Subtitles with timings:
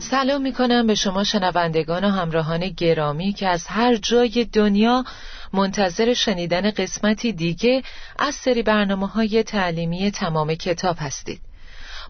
[0.00, 5.04] سلام می کنم به شما شنوندگان و همراهان گرامی که از هر جای دنیا
[5.52, 7.82] منتظر شنیدن قسمتی دیگه
[8.18, 11.40] از سری برنامه های تعلیمی تمام کتاب هستید.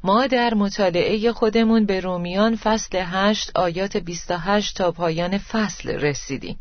[0.05, 6.59] ما در مطالعه خودمون به رومیان فصل 8 آیات 28 تا پایان فصل رسیدیم.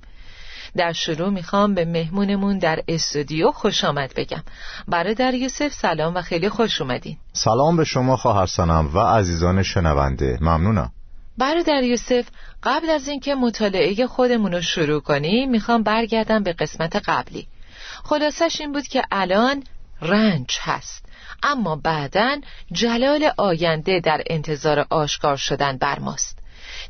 [0.77, 4.43] در شروع می‌خوام به مهمونمون در استودیو خوش آمد بگم.
[4.87, 7.17] برادر یوسف سلام و خیلی خوش اومدین.
[7.33, 10.37] سلام به شما خواهر سنم و عزیزان شنونده.
[10.41, 10.91] ممنونم.
[11.39, 12.27] برادر یوسف
[12.63, 17.47] قبل از اینکه مطالعه خودمون رو شروع کنیم می‌خوام برگردم به قسمت قبلی.
[18.03, 19.63] خلاصش این بود که الان
[20.01, 21.05] رنج هست.
[21.43, 26.39] اما بعدا جلال آینده در انتظار آشکار شدن بر ماست.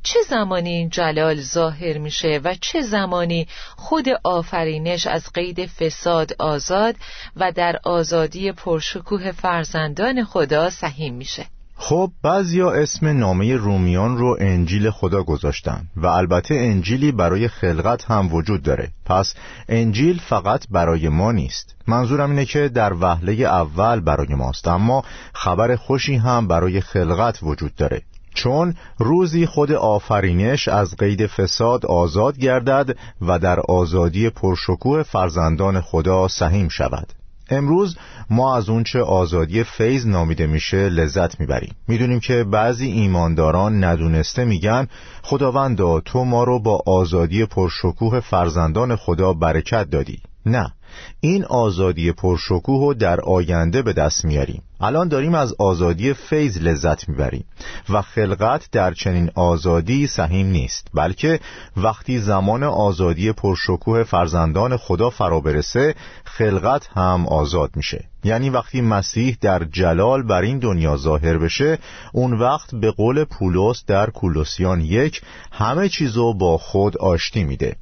[0.03, 6.95] چه زمانی این جلال ظاهر میشه و چه زمانی خود آفرینش از قید فساد آزاد
[7.35, 11.45] و در آزادی پرشکوه فرزندان خدا سهیم میشه؟
[11.81, 18.33] خب بعضیا اسم نامه رومیان رو انجیل خدا گذاشتن و البته انجیلی برای خلقت هم
[18.33, 18.89] وجود داره.
[19.05, 19.33] پس
[19.69, 21.75] انجیل فقط برای ما نیست.
[21.87, 25.03] منظورم اینه که در وهله اول برای ماست اما
[25.33, 28.01] خبر خوشی هم برای خلقت وجود داره.
[28.33, 36.27] چون روزی خود آفرینش از قید فساد آزاد گردد و در آزادی پرشکوه فرزندان خدا
[36.27, 37.13] سهیم شود.
[37.49, 37.97] امروز
[38.29, 41.75] ما از اونچه آزادی فیض نامیده میشه لذت می‌بریم.
[41.87, 44.87] می‌دونیم که بعضی ایمانداران ندونسته میگن
[45.23, 50.19] خداوندا تو ما رو با آزادی پرشکوه فرزندان خدا برکت دادی.
[50.45, 50.73] نه
[51.19, 54.63] این آزادی پرشکوه رو در آینده به دست میاریم.
[54.81, 57.45] الان داریم از آزادی فیض لذت می‌بریم
[57.89, 61.39] و خلقت در چنین آزادی سهیم نیست بلکه
[61.77, 65.95] وقتی زمان آزادی پرشکوه فرزندان خدا فرا برسه
[66.25, 68.05] خلقت هم آزاد میشه.
[68.23, 71.77] یعنی وقتی مسیح در جلال بر این دنیا ظاهر بشه
[72.13, 77.75] اون وقت به قول پولس در کولوسیان یک همه چیزو با خود آشتی میده.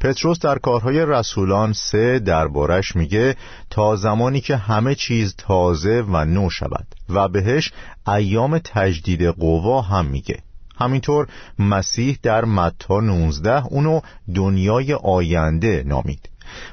[0.00, 3.36] پتروس در کارهای رسولان سه دربارش میگه
[3.70, 6.86] تا زمانی که همه چیز تازه و نو شود.
[7.08, 7.72] و بهش
[8.06, 10.38] ایام تجدید قوا هم میگه.
[10.76, 11.26] همینطور
[11.58, 14.00] مسیح در متا 19 اونو
[14.34, 16.28] دنیای آینده نامید.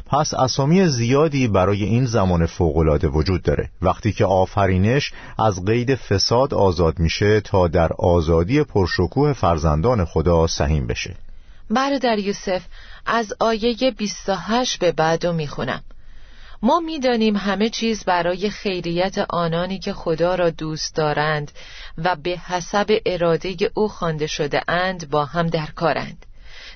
[0.06, 3.70] پس اسامی زیادی برای این زمان فوقالعاده وجود داره.
[3.82, 10.88] وقتی که آفرینش از قید فساد آزاد میشه تا در آزادی پرشکوه فرزندان خدا سهیم
[10.88, 11.16] بشه.
[11.72, 12.64] برادر یوسف
[13.06, 15.84] از آیه 28 به بعد و می‌خونم.
[16.62, 21.52] ما می‌دانیم همه چیز برای خیریت آنانی که خدا را دوست دارند
[21.98, 26.26] و به حسب اراده او خوانده شده اند با هم در کارند.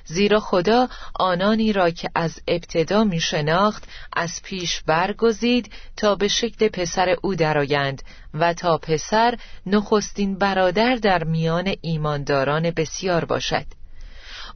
[0.04, 6.68] زیرا خدا آنانی را که از ابتدا می شناخت از پیش برگزید تا به شکل
[6.68, 8.02] پسر او درآیند
[8.34, 13.66] و تا پسر نخستین برادر در میان ایمانداران بسیار باشد.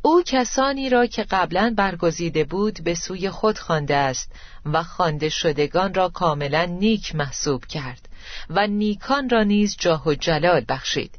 [0.03, 4.33] او کسانی را که قبلا برگزیده بود به سوی خود خوانده است
[4.65, 8.09] و خوانده شدگان را کاملا نیک محسوب کرد
[8.51, 11.19] و نیکان را نیز جاه و جلال بخشید.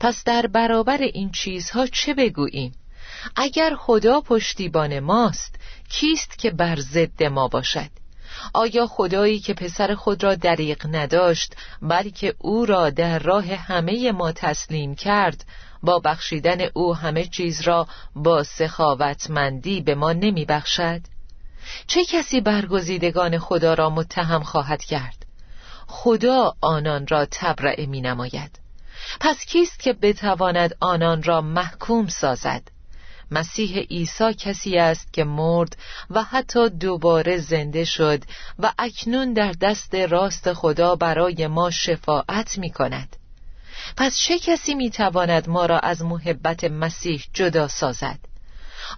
[0.00, 2.72] پس در برابر این چیزها چه بگوییم؟
[3.36, 5.54] اگر خدا پشتیبان ماست
[5.88, 7.90] کیست که بر ضد ما باشد؟
[8.52, 14.32] آیا خدایی که پسر خود را دریق نداشت بلکه او را در راه همه ما
[14.32, 15.44] تسلیم کرد
[15.82, 21.00] با بخشیدن او همه چیز را با سخاوتمندی به ما نمی بخشد؟
[21.86, 25.26] چه کسی برگزیدگان خدا را متهم خواهد کرد؟
[25.86, 28.60] خدا آنان را تبرعه می نماید
[29.20, 32.62] پس کیست که بتواند آنان را محکوم سازد؟
[33.30, 35.76] مسیح عیسی کسی است که مرد
[36.10, 38.22] و حتی دوباره زنده شد
[38.58, 43.16] و اکنون در دست راست خدا برای ما شفاعت می کند
[43.96, 48.18] پس چه کسی می‌تواند ما را از محبت مسیح جدا سازد؟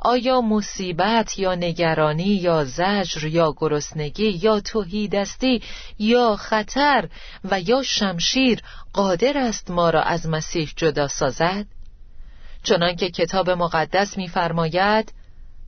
[0.00, 5.62] آیا مصیبت یا نگرانی یا زجر یا گرسنگی یا توهیدستی
[5.98, 7.08] یا خطر
[7.44, 8.62] و یا شمشیر
[8.92, 11.66] قادر است ما را از مسیح جدا سازد؟
[12.62, 15.12] چنانکه کتاب مقدس می‌فرماید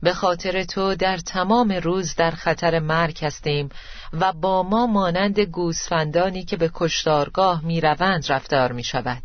[0.03, 3.69] به خاطر تو در تمام روز در خطر مرگ هستیم
[4.13, 9.23] و با ما مانند گوسفندانی که به کشتارگاه می‌روند رفتار می شود.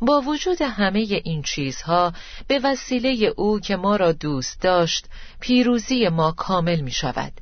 [0.00, 2.12] با وجود همه این چیزها
[2.48, 5.06] به وسیله او که ما را دوست داشت
[5.40, 7.32] پیروزی ما کامل می شود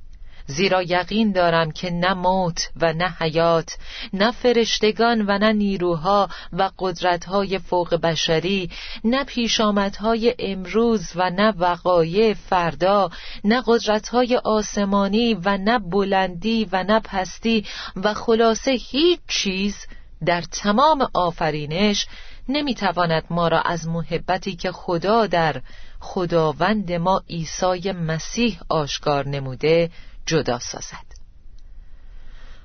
[0.46, 3.76] زیرا یقین دارم که نه موت و نه حیات
[4.12, 8.70] نه فرشتگان و نه نیروها و قدرتهای فوق بشری
[9.04, 13.10] نه پیشامدهای امروز و نه وقایع فردا
[13.44, 17.66] نه قدرتهای آسمانی و نه بلندی و نه پستی
[17.96, 19.86] و خلاصه هیچ چیز
[20.26, 22.06] در تمام آفرینش
[22.48, 25.62] نمی‌تواند ما را از محبتی که خدا در
[26.00, 29.90] خداوند ما عیسی مسیح آشکار نموده
[30.26, 31.22] جدا سازد.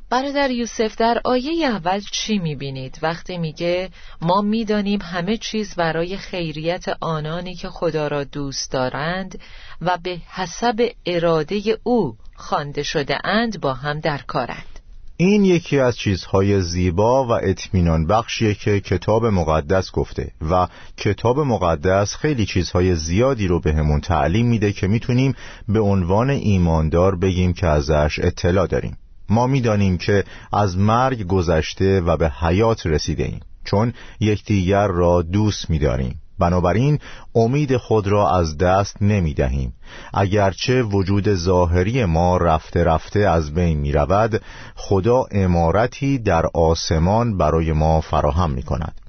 [0.09, 3.89] برادر یوسف در آیه اول چی می‌بینید؟ وقتی میگه
[4.21, 9.39] ما می‌دانیم همه چیز برای خیریت آنانی که خدا را دوست دارند
[9.81, 14.76] و به حسب اراده او خوانده شده اند با هم در کارند.
[15.19, 20.67] این یکی از چیزهای زیبا و اطمینان بخشیه که کتاب مقدس گفته و
[20.97, 25.35] کتاب مقدس خیلی چیزهای زیادی رو به همون تعلیم میده که می‌تونیم
[25.67, 28.97] به عنوان ایماندار بگیم که ازش اطلاع داریم.
[29.29, 30.23] ما می‌دانیم که
[30.53, 36.21] از مرگ گذشته و به حیات رسیده ایم چون یکدیگر را دوست میداریم.
[36.39, 36.99] بنابراین
[37.35, 39.73] امید خود را از دست نمی دهیم
[40.13, 44.41] اگرچه وجود ظاهری ما رفته رفته از بین می رود
[44.75, 49.01] خدا امارتی در آسمان برای ما فراهم می کند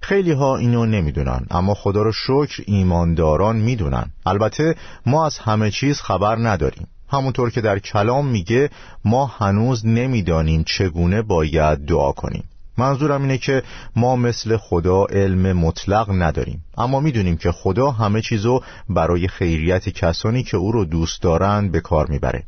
[0.00, 4.10] خیلی ها اینو نمی‌دونن اما خدا رو شکر ایمانداران می‌دونن.
[4.26, 4.74] البته
[5.06, 6.86] ما از همه چیز خبر نداریم.
[7.08, 8.70] همونطور که در کلام میگه
[9.04, 12.44] ما هنوز نمی‌دانیم چگونه باید دعا کنیم.
[12.78, 13.62] منظورم اینه که
[13.96, 16.64] ما مثل خدا علم مطلق نداریم.
[16.78, 21.80] اما می‌دونیم که خدا همه چیزو برای خیریت کسانی که او رو دوست دارن به
[21.80, 22.44] کار می‌بره.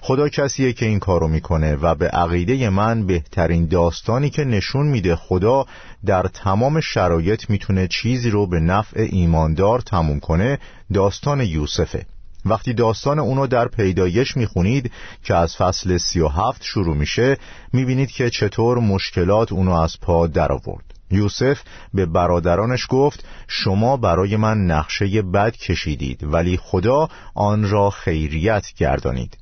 [0.00, 5.16] خدا کسیه که این کارو می‌کنه و به عقیده من بهترین داستانی که نشون میده
[5.16, 5.66] خدا
[6.06, 10.58] در تمام شرایط می‌تونه چیزی رو به نفع ایماندار تموم کنه
[10.94, 12.06] داستان یوسفه.
[12.44, 14.92] وقتی داستان اونو در پیدایش می‌خونید
[15.22, 17.36] که از فصل سی و هفت شروع میشه
[17.72, 21.60] می‌بینید که چطور مشکلات اونو از پا در آورد یوسف
[21.94, 29.38] به برادرانش گفت شما برای من نقشه بد کشیدید ولی خدا آن را خیریت گردانید.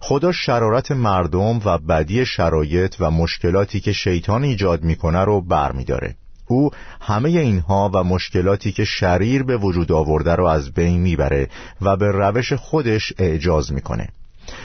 [0.00, 6.16] خدا شرارت مردم و بدی شرایط و مشکلاتی که شیطان ایجاد می‌کنه رو برمیداره.
[6.50, 6.70] او
[7.00, 11.48] همه اینها و مشکلاتی که شریر به وجود آورده را از بین می‌بره
[11.80, 14.08] و به روش خودش اعجاز می‌کنه.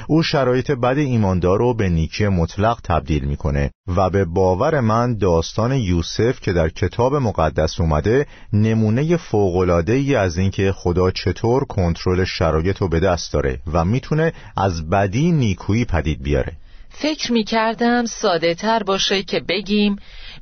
[0.08, 5.72] او شرایط بد ایماندار رو به نیکی مطلق تبدیل می‌کنه و به باور من داستان
[5.72, 12.78] یوسف که در کتاب مقدس اومده نمونه فوقلاده ای از اینکه خدا چطور کنترل شرایط
[12.78, 16.54] رو به دست داره و می‌تونه از بدی نیکویی پدید بیاره.
[16.90, 19.96] فکر می کردم ساده تر باشه که بگیم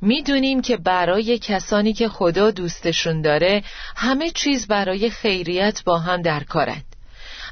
[0.03, 3.63] می‌دونیم که برای کسانی که خدا دوستشون داره
[3.95, 6.85] همه چیز برای خیریت با هم در کارند.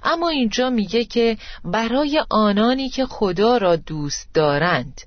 [0.03, 5.01] اما اینجا میگه که برای آنانی که خدا را دوست دارند.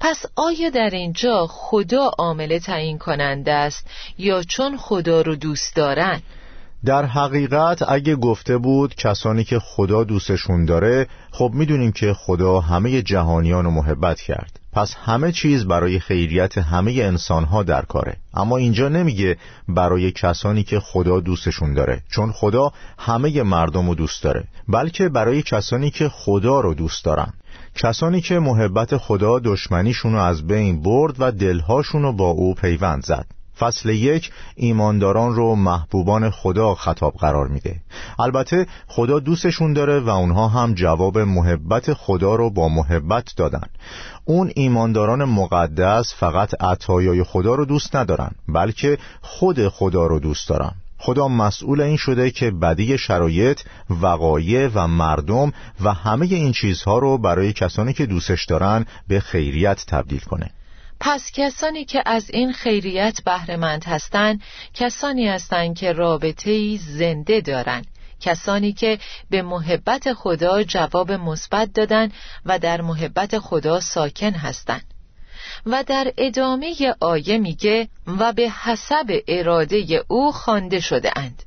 [0.00, 3.86] پس آیا در اینجا خدا عامل تعیین کننده است
[4.18, 6.22] یا چون خدا رو دوست دارند
[6.84, 13.02] در حقیقت اگه گفته بود کسانی که خدا دوستشون داره خب می‌دونیم که خدا همه
[13.02, 14.60] جهانیان رو محبت کرد.
[14.72, 18.16] پس همه چیز برای خیریت همه انسانها در کاره.
[18.34, 19.36] اما اینجا نمیگه
[19.68, 25.42] برای کسانی که خدا دوستشون داره چون خدا همه مردم رو دوست داره بلکه برای
[25.42, 27.32] کسانی که خدا رو دوست دارن.
[27.74, 33.04] کسانی که محبت خدا دشمنیشون رو از بین برد و دلهاشون رو با او پیوند
[33.04, 33.37] زد.
[33.58, 37.80] فصل یک ایمانداران رو محبوبان خدا خطاب قرار میده.
[38.18, 43.66] البته خدا دوستشون داره و اونها هم جواب محبت خدا رو با محبت دادن.
[44.24, 50.72] اون ایمانداران مقدس فقط عطایای خدا رو دوست ندارن بلکه خود خدا رو دوست دارن.
[50.98, 53.60] خدا مسئول این شده که بدی شرایط،
[53.90, 55.52] وقایع و مردم
[55.84, 60.50] و همه این چیزها رو برای کسانی که دوستش دارن به خیریت تبدیل کنه.
[61.00, 64.42] پس کسانی که از این خیریت بهرهمند هستند
[64.74, 67.86] کسانی هستند که رابطه زنده دارند.
[68.20, 68.98] کسانی که
[69.30, 72.12] به محبت خدا جواب مثبت دادن
[72.46, 74.94] و در محبت خدا ساکن هستند.
[75.66, 81.42] و در ادامه آیه میگه و به حسب اراده او خوانده شده اند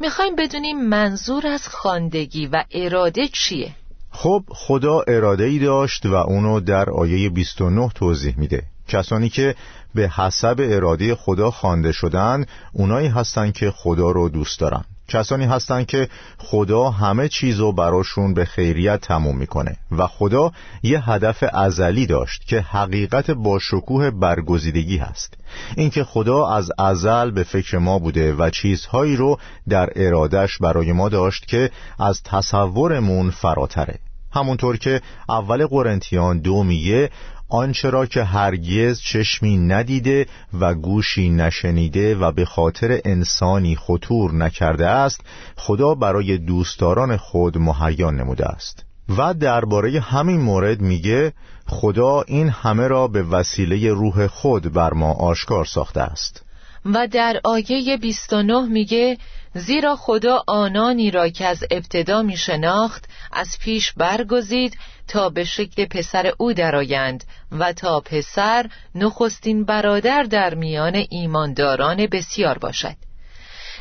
[0.00, 3.74] می‌خوایم بدونیم منظور از خاندگی و اراده چیه؟
[4.10, 8.62] خب خدا اراده ای داشت و اونو در آیه 29 توضیح میده.
[8.88, 9.54] کسانی که
[9.94, 14.84] به حسب اراده خدا خوانده شدن اونایی هستند که خدا رو دوست دارن.
[15.08, 19.76] کسانی هستند که خدا همه چیزو براشون به خیریت تموم می‌کنه.
[19.90, 20.52] و خدا
[20.82, 25.34] یه هدف ازلی داشت که حقیقت با شکوه برگزیدگی هست.
[25.76, 31.08] اینکه خدا از ازل به فکر ما بوده و چیزهایی رو در ارادش برای ما
[31.08, 33.98] داشت که از تصورمون فراتره.
[34.32, 37.10] همونطور که اول قرنتیان دو میگه
[37.48, 40.26] آنچه را که هرگز چشمی ندیده
[40.60, 45.20] و گوشی نشنیده و به خاطر انسانی خطور نکرده است
[45.56, 48.84] خدا برای دوستداران خود مهیا نموده است.
[49.18, 51.32] و درباره همین مورد میگه
[51.66, 56.44] خدا این همه را به وسیله روح خود بر ما آشکار ساخته است.
[56.84, 59.18] و در آیه 29 میگه
[59.54, 65.84] زیرا خدا آنانی را که از ابتدا می شناخت از پیش برگزید تا به شکل
[65.84, 72.96] پسر او درآیند و تا پسر نخستین برادر در میان ایمانداران بسیار باشد.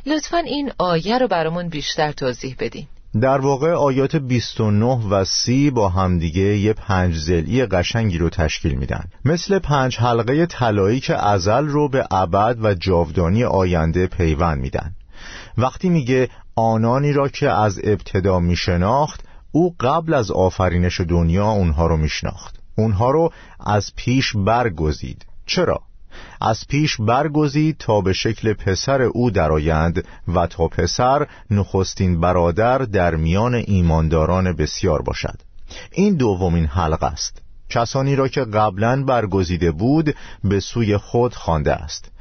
[0.05, 2.87] لطفا این آیه رو برامون بیشتر توضیح بدین.
[3.21, 9.03] در واقع آیات 29 و 30 با همدیگه یه پنج زلی قشنگی رو تشکیل میدن.
[9.25, 14.95] مثل پنج حلقه طلایی که ازل رو به ابد و جاودانی آینده پیوند میدن.
[15.57, 21.97] وقتی میگه آنانی را که از ابتدا میشناخت او قبل از آفرینش دنیا اونها رو
[21.97, 22.59] میشناخت.
[22.75, 23.31] اونها رو
[23.65, 25.25] از پیش برگزید.
[25.45, 25.81] چرا؟
[26.41, 33.15] از پیش برگزید تا به شکل پسر او درآیند و تا پسر نخستین برادر در
[33.15, 35.39] میان ایمانداران بسیار باشد.
[35.91, 37.41] این دومین حلقه است.
[37.69, 42.11] کسانی را که قبلا برگزیده بود به سوی خود خوانده است.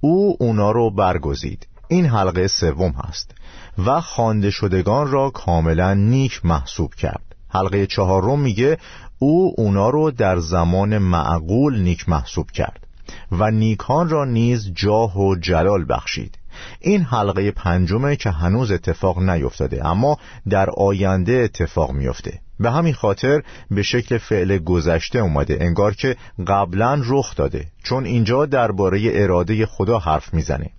[0.00, 1.66] او اونا رو برگزید.
[1.88, 3.34] این حلقه سوم هست
[3.78, 7.34] و خوانده شدگان را کاملا نیک محسوب کرد.
[7.48, 8.78] حلقه چهارم میگه
[9.18, 12.81] او اونا رو در زمان معقول نیک محسوب کرد.
[13.32, 16.38] و نیکان را نیز جاه و جلال بخشید.
[16.80, 22.40] این حلقه پنجمه که هنوز اتفاق نیفتاده اما در آینده اتفاق میفته.
[22.60, 26.16] به همین خاطر به شکل فعل گذشته اومده انگار که
[26.46, 30.70] قبلا رخ داده چون اینجا درباره اراده خدا حرف می‌زنه.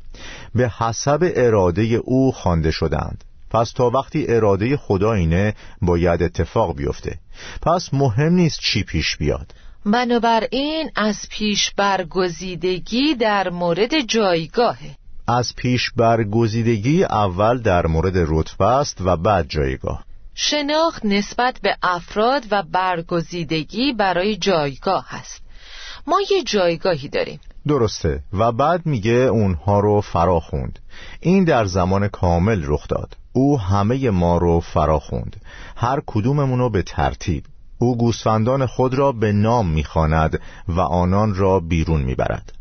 [0.56, 7.20] به حسب اراده او خوانده شدند پس تا وقتی اراده خدا اینه باید اتفاق بیفته.
[7.62, 9.54] پس مهم نیست چی پیش بیاد.
[9.86, 14.96] بنابراین از پیش برگزیدگی در مورد جایگاهه.
[15.28, 20.04] از پیش برگزیدگی اول در مورد رتبه است و بعد جایگاه.
[20.36, 25.42] شناخت نسبت به افراد و برگزیدگی برای جایگاه است.
[26.08, 27.40] ما یه جایگاهی داریم.
[27.68, 28.24] درسته.
[28.34, 30.80] و بعد میگه اونها رو فرا خوند
[31.20, 33.18] این در زمان کامل رخ داد.
[33.34, 35.42] او همه ما رو فرا خوند
[35.76, 37.44] هر کدوممون رو به ترتیب.
[37.84, 42.54] او گوسفندان خود را به نام می‌خواند و آنان را بیرون می‌برد.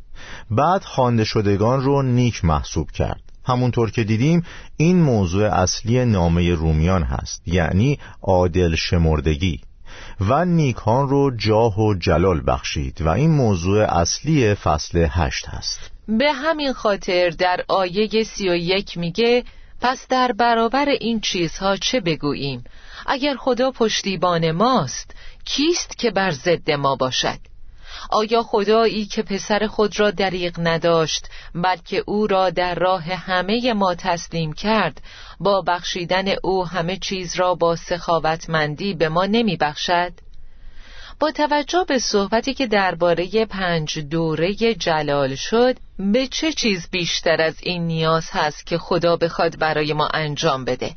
[0.50, 3.23] بعد خوانده شدگان رو نیک محسوب کرد.
[3.45, 4.45] همونطور که دیدیم
[4.76, 9.61] این موضوع اصلی نامه رومیان هست یعنی عادل شمردگی.
[10.21, 15.91] و نیکان رو جاه و جلال بخشید و این موضوع اصلی فصل هشت هست.
[16.09, 19.45] به همین خاطر در آیه سی و یک میگه
[19.83, 22.65] پس در برابر این چیزها چه بگوییم
[23.07, 27.39] اگر خدا پشتیبان ماست کیست که بر ضد ما باشد
[28.11, 33.95] آیا خدایی که پسر خود را دریغ نداشت بلکه او را در راه همه ما
[33.95, 35.03] تسلیم کرد
[35.41, 40.12] با بخشیدن او همه چیز را با سخاوتمندی به ما نمی بخشد؟
[41.23, 47.55] با توجه به صحبتی که درباره پنج دوره جلال شد به چه چیز بیشتر از
[47.62, 50.91] این نیاز هست که خدا بخواد برای ما انجام بده؟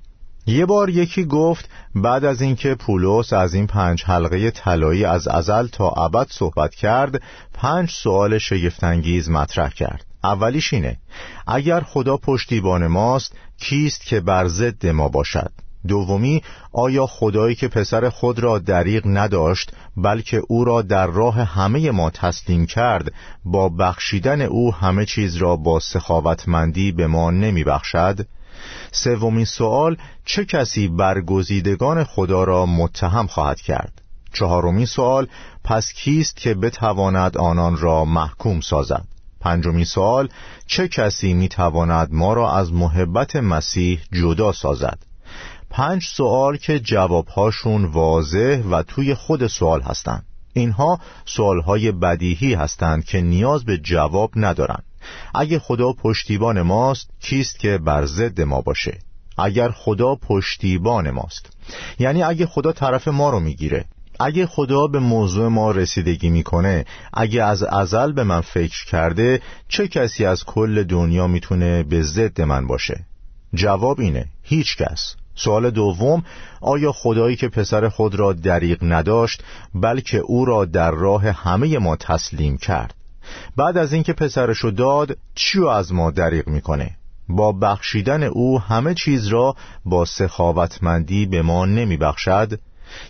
[0.48, 5.68] یه بار یکی گفت بعد از اینکه پولس از این پنج حلقه طلایی از ازل
[5.68, 7.22] تا ابد صحبت کرد
[7.54, 10.06] پنج سوال شگفتانگیز مطرح کرد.
[10.24, 10.98] اولیش اینه
[11.48, 15.52] اگر خدا پشتیبان ماست کیست که بر ضد ما باشد؟
[15.88, 21.92] دومی آیا خدایی که پسر خود را دریغ نداشت بلکه او را در راه همه
[21.92, 23.14] ما تسلیم کرد
[23.46, 28.28] با بخشیدن او همه چیز را با سخاوتمندی به ما نمی بخشد
[28.92, 34.02] سومین سوال چه کسی برگزیدگان خدا را متهم خواهد کرد؟
[34.34, 35.28] چهارمین سوال
[35.64, 39.06] پس کیست که بتواند آنان را محکوم سازد؟
[39.40, 40.30] پنجمین سوال
[40.68, 45.05] چه کسی می‌تواند ما را از محبت مسیح جدا سازد؟
[45.76, 53.22] پنج سوال که جوابهاشون واضح و توی خود سوال هستند اینها سوالهای بدیهی هستند که
[53.22, 54.84] نیاز به جواب ندارند
[55.34, 59.00] اگه خدا پشتیبان ماست کیست که بر ضد ما باشه؟
[59.38, 61.50] اگر خدا پشتیبان ماست
[62.00, 63.86] یعنی اگه خدا طرف ما رو می‌گیره.
[64.20, 69.88] اگه خدا به موضوع ما رسیدگی می‌کنه اگه از ازل به من فکر کرده چه
[69.88, 73.06] کسی از کل دنیا می‌تونه به ضد من باشه؟
[73.54, 75.16] جواب اینه هیچ کس.
[75.36, 76.24] سوال دوم
[76.62, 79.44] آیا خدایی که پسر خود را دریغ نداشت
[79.76, 82.94] بلکه او را در راه همه ما تسلیم کرد؟
[83.58, 86.92] بعد از اینکه پسرشو داد چیو از ما دریغ می‌کنه؟
[87.30, 92.60] با بخشیدن او همه چیز را با سخاوتمندی به ما نمیبخشد؟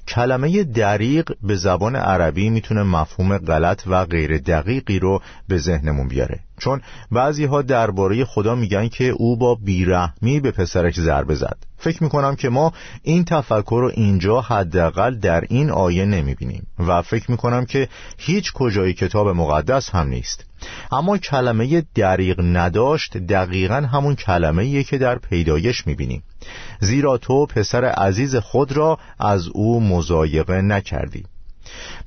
[0.07, 6.39] کلمه دریغ به زبان عربی می‌تونه مفهوم غلط و غیر دقیقی رو به ذهنمون بیاره.
[6.59, 6.81] چون
[7.11, 11.57] بعضی ها درباره خدا میگن که او با بیرحمی به پسرش ضربه زد.
[11.77, 17.31] فکر می‌کنم که ما این تفکر رو اینجا حداقل در این آیه نمی‌بینیم و فکر
[17.31, 20.45] می‌کنم که هیچ کجای کتاب مقدس هم نیست.
[20.91, 26.23] اما کلمه دریغ نداشت دقیقا همون کلمه که در پیدایش می‌بینیم.
[26.79, 31.23] زیرا تو پسر عزیز خود را از او مزایقه نکردی.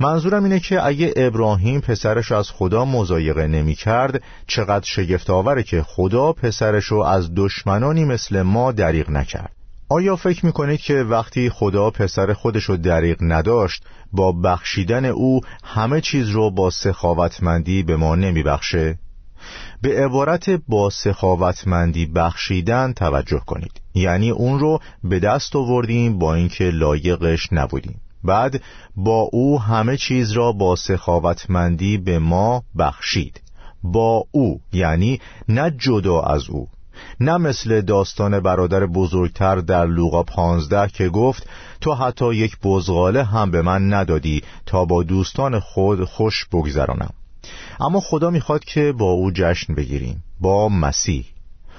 [0.00, 5.82] منظورم اینه که اگه ابراهیم پسرش از خدا مزایقه نمی کرد چقدر شگفت آوره که
[5.82, 9.52] خدا پسرش رو از دشمنانی مثل ما دریغ نکرد.
[9.90, 16.00] آیا فکر می‌کنید که وقتی خدا پسر خودش رو دریغ نداشت با بخشیدن او همه
[16.00, 18.98] چیز رو با سخاوتمندی به ما نمیبخشه؟
[19.82, 23.80] به عبارت با سخاوتمندی بخشیدن توجه کنید.
[23.94, 28.00] یعنی اون رو به دست آوردیم با اینکه لایقش نبودیم.
[28.24, 28.62] بعد
[28.96, 33.40] با او همه چیز را با سخاوتمندی به ما بخشید.
[33.82, 36.68] با او یعنی نه جدا از او.
[37.20, 41.46] نه مثل داستان برادر بزرگتر در لوقا پانزده که گفت
[41.80, 47.10] تو حتی یک بزغاله هم به من ندادی تا با دوستان خود خوش بگذرانم.
[47.80, 51.26] اما خدا می‌خواد که با او جشن بگیریم با مسیح.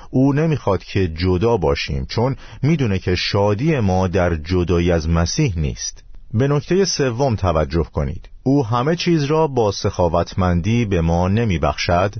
[0.10, 6.04] او نمی‌خواد که جدا باشیم چون می‌دونه که شادی ما در جدایی از مسیح نیست.
[6.33, 8.29] به نکته سوم توجه کنید.
[8.43, 12.13] او همه چیز را با سخاوتمندی به ما نمی بخشد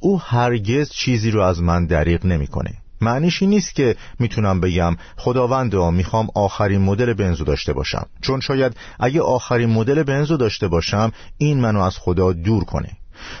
[0.00, 2.70] او هرگز چیزی را از من دریغ نمی‌کنه.
[3.00, 8.06] معنیش این نیست که می‌تونم بگم خداوندا می‌خوام آخرین مدل بنزو داشته باشم.
[8.20, 12.90] چون شاید اگه آخرین مدل بنزو داشته باشم این منو از خدا دور کنه.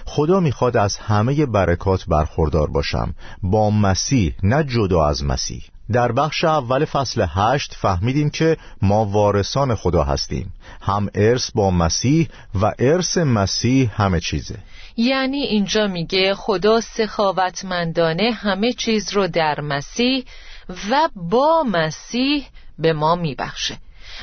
[0.04, 3.14] خدا می‌خواد از همه برکات برخوردار باشم.
[3.42, 5.62] با مسیح نه جدا از مسیح.
[5.92, 10.52] در بخش اول فصل هشت فهمیدیم که ما وارثان خدا هستیم.
[10.80, 12.28] هم ارث با مسیح
[12.62, 14.58] و ارث مسیح همه چیزه.
[14.96, 20.24] یعنی اینجا میگه خدا سخاوتمندانه همه چیز رو در مسیح
[20.90, 22.46] و با مسیح
[22.78, 23.78] به ما میبخشه.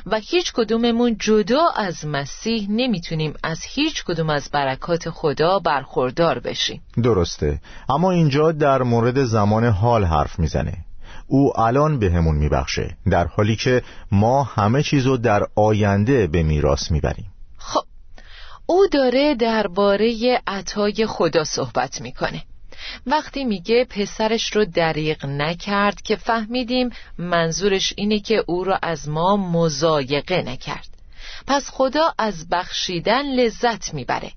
[0.06, 6.82] و هیچ کدوممون جدا از مسیح نمی‌تونیم از هیچ کدوم از برکات خدا برخوردار بشیم.
[7.04, 7.62] درسته.
[7.90, 10.85] اما اینجا در مورد زمان حال حرف می‌زنه.
[11.28, 16.92] او الان به همون میبخشه در حالی که ما همه چیزو در آینده به میراث
[16.92, 17.32] می‌بریم.
[17.58, 17.84] خب
[18.66, 22.44] او داره درباره عطای خدا صحبت می‌کنه.
[23.08, 29.38] وقتی میگه پسرش رو دریغ نکرد که فهمیدیم منظورش اینه که او رو از ما
[29.38, 30.88] مزایقه نکرد.
[31.48, 34.32] پس خدا از بخشیدن لذت می‌بره.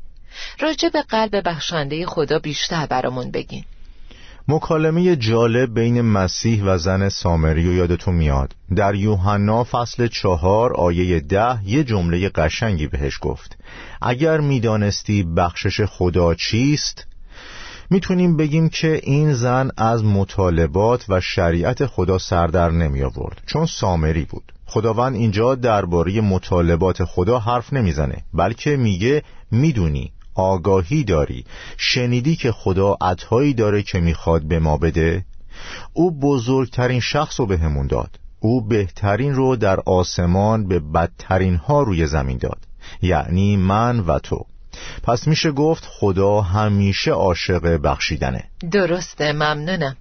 [0.60, 3.64] راجع به قلب بخشنده خدا بیشتر برامون بگین.
[4.50, 8.54] مکالمه جالب بین مسیح و زن سامری و یادتون میاد.
[8.76, 13.58] در یوحنا فصل چهار آیه ده یه جمله قشنگی بهش گفت.
[14.02, 17.06] اگر می‌دانستی بخشش خدا چیست؟
[17.90, 24.24] می‌تونیم بگیم که این زن از مطالبات و شریعت خدا سردر نمی آورد چون سامری
[24.24, 24.52] بود.
[24.66, 30.12] خداوند اینجا درباره مطالبات خدا حرف نمی‌زنه بلکه میگه می‌دونی.
[30.38, 31.44] آگاهی داری.
[31.76, 35.24] شنیدی که خدا عطایی داره که می‌خواد به ما بده؟
[35.92, 38.10] او بزرگترین شخص رو به داد.
[38.40, 42.58] او بهترین رو در آسمان به بدترین ها روی زمین داد.
[43.02, 44.44] یعنی من و تو.
[45.02, 48.44] پس میشه گفت خدا همیشه عاشق بخشیدنه.
[48.70, 49.96] درسته ممنونم.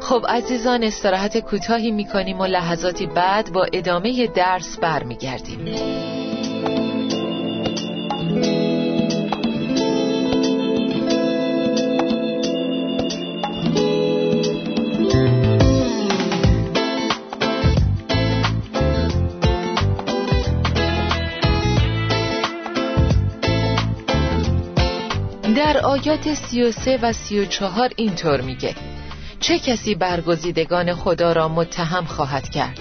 [0.00, 6.19] خب عزیزان استراحت کوتاهی می‌کنیم و لحظاتی بعد با ادامه درس برمیگردیم.
[26.00, 28.74] آیات سی و سه و سی و چهار اینطور میگه.
[29.40, 32.80] چه کسی برگزیدگان خدا را متهم خواهد کرد؟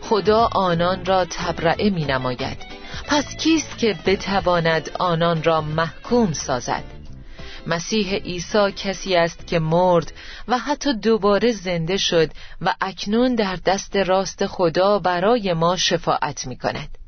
[0.00, 2.56] خدا آنان را تبرعه می نماید.
[3.08, 6.84] پس کیست که بتواند آنان را محکوم سازد؟
[7.66, 10.12] مسیح عیسی کسی است که مرد
[10.48, 16.56] و حتی دوباره زنده شد و اکنون در دست راست خدا برای ما شفاعت می
[16.56, 17.01] کند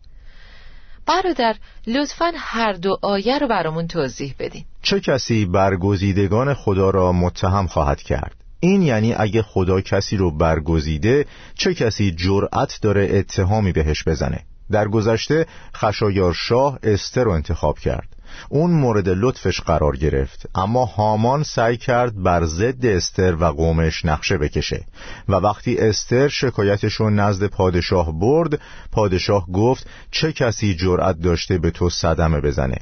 [1.06, 4.64] برادر لطفا هر دو آیه رو برامون توضیح بدین.
[4.82, 11.26] چه کسی برگزیدگان خدا را متهم خواهد کرد؟ این یعنی اگه خدا کسی رو برگزیده
[11.54, 14.40] چه کسی جرأت داره اتهامی بهش بزنه؟
[14.70, 18.13] در گذشته خشایار شاه استر رو انتخاب کرد.
[18.48, 20.48] اون مورد لطفش قرار گرفت.
[20.54, 24.84] اما هامان سعی کرد بر ضد استر و قومش نقشه بکشه
[25.28, 28.60] و وقتی استر شکایتشون نزد پادشاه برد
[28.92, 32.78] پادشاه گفت چه کسی جرأت داشته به تو صدمه بزنه؟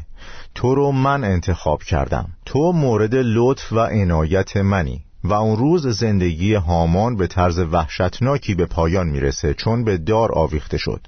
[0.54, 2.28] تو رو من انتخاب کردم.
[2.44, 5.04] تو مورد لطف و عنایت منی.
[5.24, 10.78] و اون روز زندگی هامان به طرز وحشتناکی به پایان می‌رسه چون به دار آویخته
[10.78, 11.06] شد.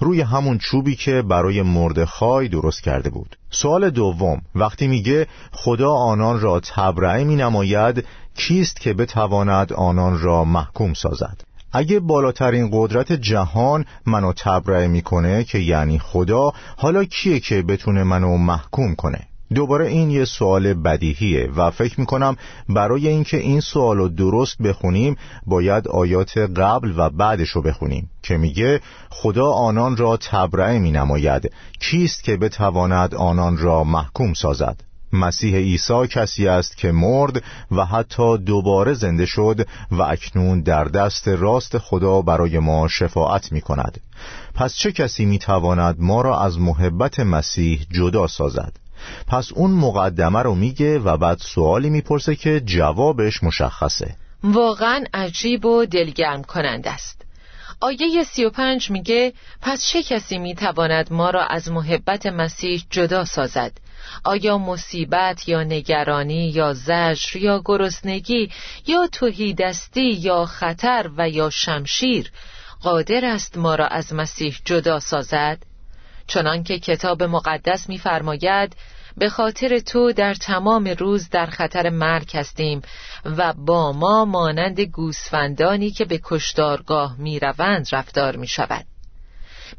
[0.00, 3.36] روی همون چوبی که برای مردخای درست کرده بود.
[3.50, 8.04] سوال دوم وقتی میگه خدا آنان را تبرعه می نماید
[8.36, 11.40] کیست که بتواند آنان را محکوم سازد؟
[11.72, 18.36] اگه بالاترین قدرت جهان منو تبرئه می‌کنه که یعنی خدا حالا کیه که بتونه منو
[18.36, 22.36] محکوم کنه؟ دوباره این یه سوال بدیهیه و فکر می‌کنم
[22.68, 28.36] برای اینکه این سوال رو درست بخونیم باید آیات قبل و بعدش رو بخونیم که
[28.36, 34.80] میگه خدا آنان را تبرئه می نماید کیست که بتواند آنان را محکوم سازد؟
[35.14, 41.28] مسیح عیسی کسی است که مرد و حتی دوباره زنده شد و اکنون در دست
[41.28, 44.00] راست خدا برای ما شفاعت می کند
[44.54, 48.83] پس چه کسی می تواند ما را از محبت مسیح جدا سازد؟
[49.28, 54.16] پس اون مقدمه رو میگه و بعد سوالی می‌پرسه که جوابش مشخصه.
[54.44, 57.24] واقعا عجیب و دلگرم کنند است.
[57.80, 63.24] آیه سی و پنج میگه پس چه کسی می‌تواند ما را از محبت مسیح جدا
[63.24, 63.72] سازد؟
[64.24, 68.50] آیا مصیبت یا نگرانی یا زجر یا گرسنگی
[68.86, 72.30] یا توهیدستی یا خطر و یا شمشیر
[72.82, 75.58] قادر است ما را از مسیح جدا سازد؟
[76.26, 78.76] چنانکه کتاب مقدس می‌فرماید
[79.16, 82.82] به خاطر تو در تمام روز در خطر مرگ هستیم
[83.24, 88.86] و با ما مانند گوسفندانی که به کشتارگاه می‌روند رفتار می شود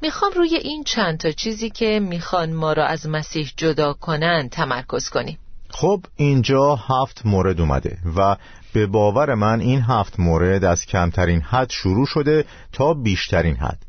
[0.01, 5.09] می‌خوام روی این چند تا چیزی که می‌خوان ما را از مسیح جدا کنند تمرکز
[5.09, 5.39] کنیم.
[5.69, 8.37] خب اینجا هفت مورد اومده و
[8.73, 13.79] به باور من این هفت مورد از کمترین حد شروع شده تا بیشترین حد.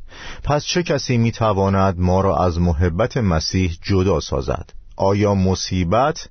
[0.45, 6.29] پس چه کسی می‌تواند ما را از محبت مسیح جدا سازد؟ آیا مصیبت؟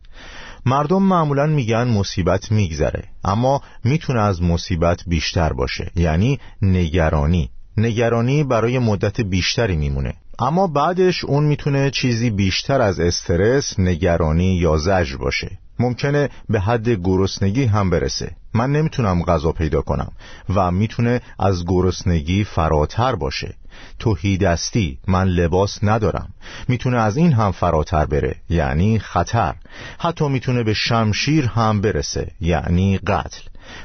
[0.66, 7.50] مردم معمولا میگن مصیبت میگذره اما می‌تونه از مصیبت بیشتر باشه یعنی نگرانی.
[7.78, 14.78] نگرانی برای مدت بیشتری میمونه اما بعدش اون می‌تونه چیزی بیشتر از استرس، نگرانی یا
[14.78, 15.58] زجر باشه.
[15.80, 18.32] ممکنه به حد گرسنگی هم برسه.
[18.54, 20.12] من نمی‌تونم غذا پیدا کنم
[20.56, 23.56] و می‌تونه از گرسنگی فراتر باشه.
[24.00, 26.34] توهیدستی من لباس ندارم.
[26.68, 29.56] می‌تونه از این هم فراتر بره یعنی خطر.
[30.00, 33.42] حتی می‌تونه به شمشیر هم برسه یعنی قتل.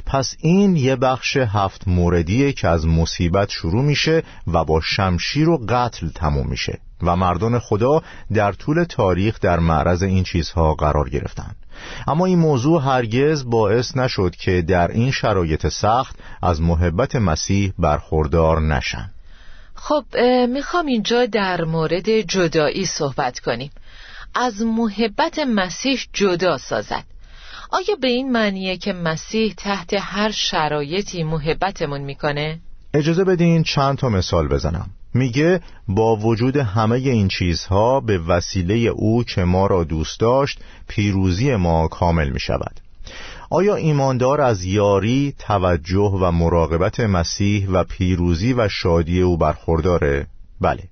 [0.07, 5.65] پس این یه بخش هفت موردیه که از مصیبت شروع میشه و با شمشیر و
[5.69, 6.79] قتل تموم میشه.
[7.03, 11.57] و مردان خدا در طول تاریخ در معرض این چیزها قرار گرفتند
[12.07, 18.61] اما این موضوع هرگز باعث نشد که در این شرایط سخت از محبت مسیح برخوردار
[18.61, 19.11] نشن.
[19.83, 20.05] خب
[20.49, 23.71] می‌خوام اینجا در مورد جدایی صحبت کنیم.
[24.35, 27.05] از محبت مسیح جدا سازد.
[27.71, 32.59] آیا به این معنیه که مسیح تحت هر شرایطی محبتمون می‌کنه؟
[32.95, 34.91] اجازه بدین چند تا مثال بزنم.
[35.15, 41.57] میگه با وجود همه این چیزها به وسیله او که ما را دوست داشت پیروزی
[41.57, 42.81] ما کامل می شود
[43.53, 50.27] آیا ایماندار از یاری، توجه و مراقبت مسیح و پیروزی و شادی او برخورداره؟
[50.61, 50.83] بله.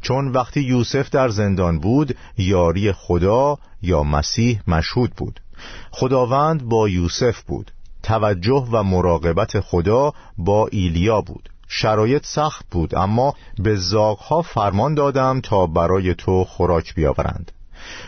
[0.00, 5.40] چون وقتی یوسف در زندان بود یاری خدا یا مسیح مشهود بود.
[5.90, 7.70] خداوند با یوسف بود.
[8.02, 11.48] توجه و مراقبت خدا با ایلیا بود.
[11.68, 17.52] شرایط سخت بود اما به زاغها فرمان دادم تا برای تو خوراک بیاورند.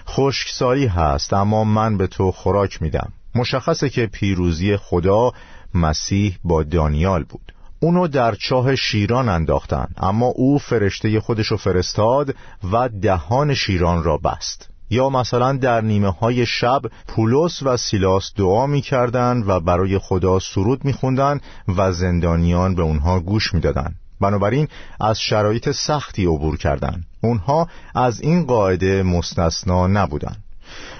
[0.08, 3.12] خشکسالی هست اما من به تو خوراک میدم.
[3.36, 5.32] مشخصه که پیروزی خدا
[5.74, 12.34] مسیح با دانیال بود اونو در چاه شیران انداختن اما او فرشته خودشو فرستاد
[12.72, 18.66] و دهان شیران را بست یا مثلا در نیمه های شب پولس و سیلاس دعا
[18.66, 18.82] می
[19.46, 20.94] و برای خدا سرود می
[21.76, 23.94] و زندانیان به اونها گوش می دادن.
[24.20, 24.68] بنابراین
[25.00, 27.06] از شرایط سختی عبور کردند.
[27.22, 30.45] اونها از این قاعده مستثنا نبودند.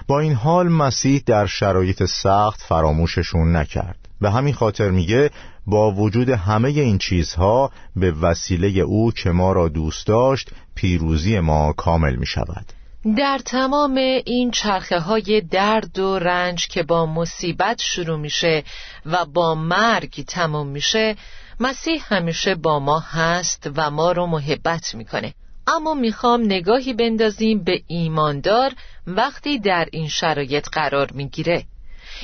[0.06, 5.30] با این حال مسیح در شرایط سخت فراموششون نکرد به همین خاطر میگه
[5.66, 11.72] با وجود همه این چیزها به وسیله او که ما را دوست داشت پیروزی ما
[11.72, 12.66] کامل می شود
[13.16, 18.62] در تمام این چرخه های درد و رنج که با مصیبت شروع میشه
[19.06, 21.16] و با مرگ تمام میشه
[21.60, 25.34] مسیح همیشه با ما هست و ما رو محبت می‌کنه.
[25.66, 28.72] اما می‌خوام نگاهی بندازیم به ایماندار
[29.06, 31.64] وقتی در این شرایط قرار می‌گیره.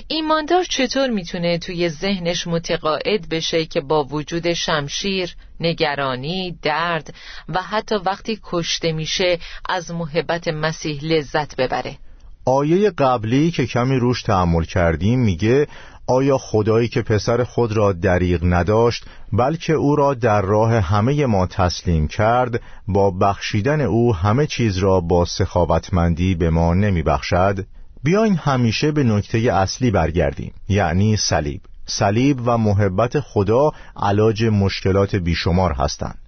[0.08, 7.14] ایماندار چطور می‌تونه توی ذهنش متقاعد بشه که با وجود شمشیر، نگرانی، درد
[7.48, 11.96] و حتی وقتی کشته میشه از محبت مسیح لذت ببره؟
[12.44, 15.66] آیه قبلی که کمی روش تحمل کردیم میگه
[16.06, 21.46] آیا خدایی که پسر خود را دریغ نداشت بلکه او را در راه همه ما
[21.46, 27.66] تسلیم کرد با بخشیدن او همه چیز را با سخاوتمندی به ما نمی بخشد؟
[28.04, 35.72] بیاین همیشه به نکته اصلی برگردیم یعنی صلیب صلیب و محبت خدا علاج مشکلات بیشمار
[35.72, 36.18] هستند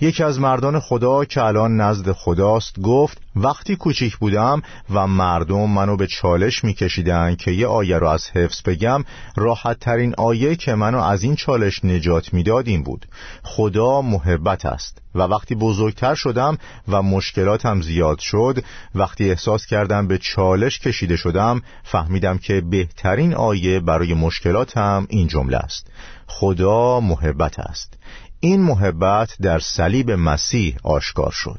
[0.00, 5.96] یکی از مردان خدا که الان نزد خداست گفت وقتی کوچیک بودم و مردم منو
[5.96, 9.04] به چالش میکشیدن که یه آیه رو از حفظ بگم
[9.36, 13.06] راحت ترین آیه که منو از این چالش نجات می‌داد این بود.
[13.42, 16.58] خدا محبت است و وقتی بزرگتر شدم
[16.88, 23.80] و مشکلاتم زیاد شد وقتی احساس کردم به چالش کشیده شدم فهمیدم که بهترین آیه
[23.80, 25.86] برای مشکلاتم این جمله است.
[26.26, 27.98] خدا محبت است.
[28.44, 31.58] این محبت در صلیب مسیح آشکار شد.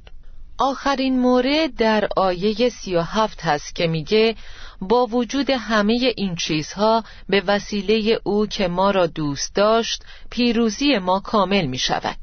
[0.58, 4.36] آخرین مورد در آیه سی و هفت هست که میگه
[4.82, 11.20] با وجود همه این چیزها به وسیله او که ما را دوست داشت پیروزی ما
[11.20, 12.18] کامل می شود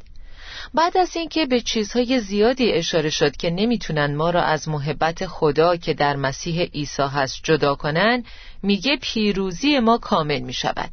[0.74, 5.76] بعد از اینکه به چیزهای زیادی اشاره شد که نمی‌تونن ما را از محبت خدا
[5.76, 8.24] که در مسیح عیسی هست جدا کنن
[8.62, 10.90] میگه پیروزی ما کامل می شود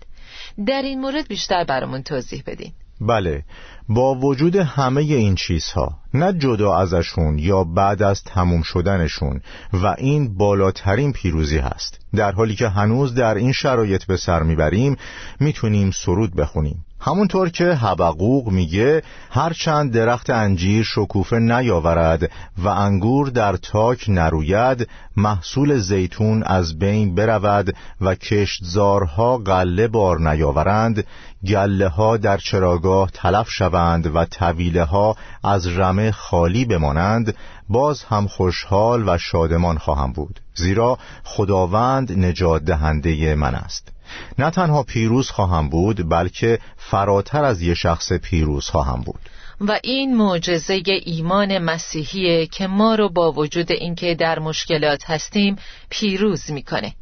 [0.67, 2.73] در این مورد بیشتر برامون توضیح بدین.
[3.01, 3.43] بله
[3.89, 9.41] با وجود همه این چیزها نه جدا ازشون یا بعد از تموم شدنشون
[9.73, 11.99] و این بالاترین پیروزی هست.
[12.15, 14.95] در حالی که هنوز در این شرایط به سر می‌بریم
[15.39, 16.85] می‌تونیم سرود بخونیم.
[16.99, 25.77] همونطور که حبقوق میگه هرچند درخت انجیر شکوفه نیاورد و انگور در تاک نروید محصول
[25.77, 31.03] زیتون از بین برود و کشتزارها قله بار نیاورند
[31.47, 35.67] گله ها در چراگاه تلف شوند و طویله ها از
[35.97, 37.35] رمه خالی بمانند
[37.69, 43.91] باز هم خوشحال و شادمان خواهم بود زیرا خداوند نجات دهنده من است.
[44.39, 49.19] نه تنها پیروز خواهم بود بلکه فراتر از یه شخص پیروز خواهم بود.
[49.61, 55.55] و این معجزه ایمان مسیحیه که ما رو با وجود اینکه در مشکلات هستیم
[55.89, 56.93] پیروز می‌کنه.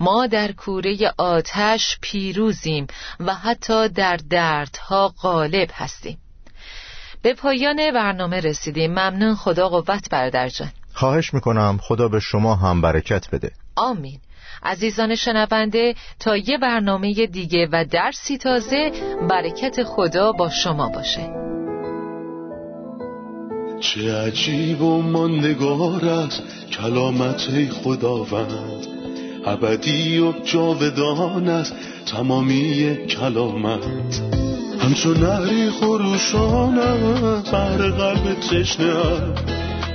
[0.00, 2.86] ما در کوره آتش پیروزیم
[3.20, 6.18] و حتی در دردها غالب هستیم.
[7.22, 8.90] به پایان برنامه رسیدیم.
[8.90, 9.34] ممنون.
[9.34, 10.68] خدا قوت بردر جان.
[10.92, 11.78] خواهش می‌کنم.
[11.82, 13.50] خدا به شما هم برکت بده.
[13.76, 14.18] آمین.
[14.62, 18.92] عزیزان شنونده تا یه برنامه دیگه و درسی تازه
[19.30, 21.30] برکت خدا با شما باشه.
[23.80, 28.86] چه عجیب و ماندگار است کلامت خداوند.
[29.46, 31.74] ابدی و جاودان است
[32.06, 34.39] تمامی کلامت.
[34.82, 36.74] همچون نهری خروشان
[37.52, 38.94] بر قلب تشنه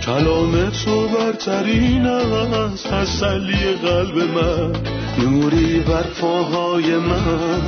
[0.05, 4.71] کلام تو برترین از تسلی قلب من.
[5.19, 7.61] نوری بر پاهای من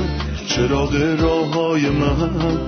[0.48, 2.58] چراغ راه های من.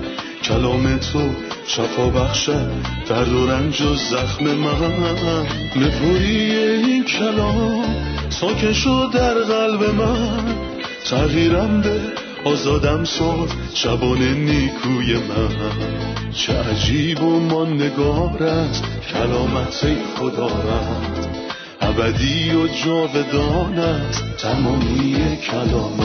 [0.42, 1.30] کلام تو
[1.66, 2.70] شفا بخشد
[3.08, 5.46] درد و رنج و زخم من.
[5.76, 7.84] نپوری این کلام
[8.28, 10.54] ساکن شد در قلب من.
[11.10, 12.00] تغییرم به
[12.44, 16.32] آزادم ساد شبان نیکوی من.
[16.32, 21.28] چه عجیب و ماندگار است کلامت خدا رد
[21.80, 26.00] ابدی و جاودان است تمامی کلام